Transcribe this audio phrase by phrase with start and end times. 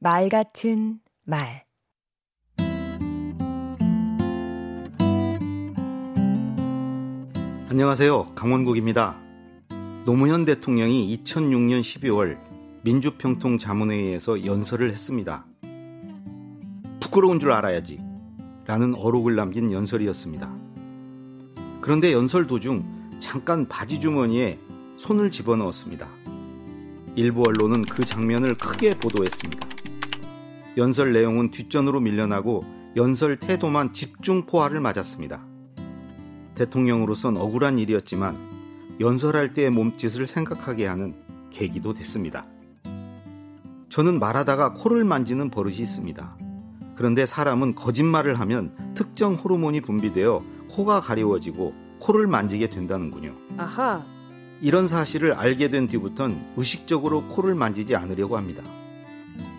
[0.00, 1.64] 말 같은 말
[7.68, 8.34] 안녕하세요.
[8.36, 9.18] 강원국입니다.
[10.04, 12.38] 노무현 대통령이 2006년 12월
[12.84, 15.44] 민주평통 자문회의에서 연설을 했습니다.
[17.00, 17.98] 부끄러운 줄 알아야지
[18.66, 20.48] 라는 어록을 남긴 연설이었습니다.
[21.80, 24.60] 그런데 연설 도중 잠깐 바지 주머니에
[24.98, 26.06] 손을 집어넣었습니다.
[27.16, 29.77] 일부 언론은 그 장면을 크게 보도했습니다.
[30.78, 32.64] 연설 내용은 뒷전으로 밀려나고
[32.94, 35.44] 연설 태도만 집중 포화를 맞았습니다.
[36.54, 38.38] 대통령으로선 억울한 일이었지만
[39.00, 41.16] 연설할 때의 몸짓을 생각하게 하는
[41.50, 42.46] 계기도 됐습니다.
[43.88, 46.36] 저는 말하다가 코를 만지는 버릇이 있습니다.
[46.94, 53.34] 그런데 사람은 거짓말을 하면 특정 호르몬이 분비되어 코가 가려워지고 코를 만지게 된다는군요.
[53.56, 54.04] 아하.
[54.60, 58.62] 이런 사실을 알게 된 뒤부턴 의식적으로 코를 만지지 않으려고 합니다.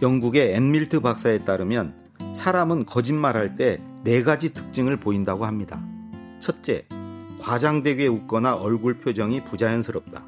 [0.00, 1.94] 영국의 앤밀트 박사에 따르면
[2.34, 5.84] 사람은 거짓말할 때 네 가지 특징을 보인다고 합니다.
[6.38, 6.86] 첫째,
[7.40, 10.24] 과장되게 웃거나 얼굴 표정이 부자연스럽다.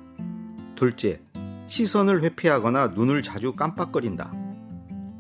[0.74, 1.20] 둘째,
[1.68, 4.32] 시선을 회피하거나 눈을 자주 깜빡거린다.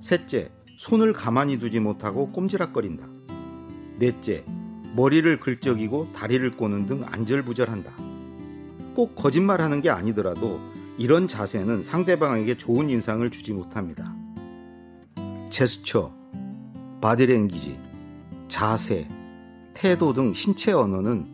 [0.00, 3.06] 셋째, 손을 가만히 두지 못하고 꼼지락거린다.
[3.98, 4.44] 넷째,
[4.96, 7.92] 머리를 긁적이고 다리를 꼬는 등 안절부절한다.
[8.94, 10.60] 꼭 거짓말하는 게 아니더라도
[10.98, 14.09] 이런 자세는 상대방에게 좋은 인상을 주지 못합니다.
[15.50, 16.12] 제스처,
[17.00, 17.76] 바디랭귀지,
[18.46, 19.08] 자세,
[19.74, 21.26] 태도 등 신체 언어는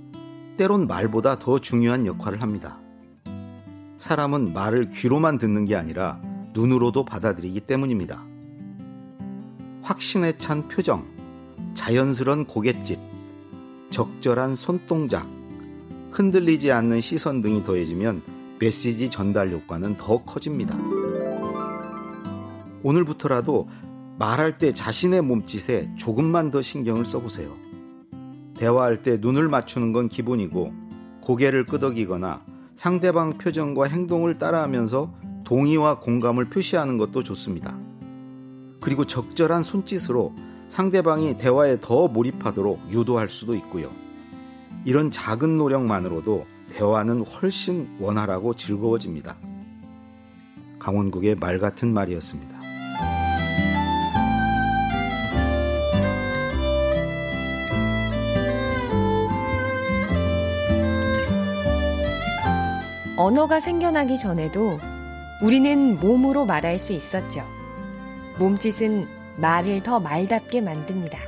[0.57, 2.79] 때론 말보다 더 중요한 역할을 합니다.
[3.99, 6.21] 사람은 말을 귀로만 듣는 게 아니라
[6.55, 8.25] 눈으로도 받아들이기 때문입니다.
[9.83, 11.07] 확신에 찬 표정,
[11.75, 12.99] 자연스런 고갯짓,
[13.91, 15.29] 적절한 손동작,
[16.13, 18.23] 흔들리지 않는 시선 등이 더해지면
[18.59, 20.77] 메시지 전달 효과는 더 커집니다.
[22.83, 23.69] 오늘부터라도
[24.19, 27.55] 말할 때 자신의 몸짓에 조금만 더 신경을 써보세요.
[28.57, 30.73] 대화할 때 눈을 맞추는 건 기본이고
[31.21, 32.43] 고개를 끄덕이거나
[32.75, 35.13] 상대방 표정과 행동을 따라하면서
[35.45, 37.77] 동의와 공감을 표시하는 것도 좋습니다.
[38.81, 40.35] 그리고 적절한 손짓으로
[40.69, 43.91] 상대방이 대화에 더 몰입하도록 유도할 수도 있고요.
[44.85, 49.37] 이런 작은 노력만으로도 대화는 훨씬 원활하고 즐거워집니다.
[50.79, 52.56] 강원국의 말 같은 말이었습니다.
[63.17, 64.79] 언어가 생겨나기 전에도
[65.43, 67.43] 우리는 몸으로 말할 수 있었죠.
[68.39, 71.19] 몸짓은 말을 더 말답게 만듭니다.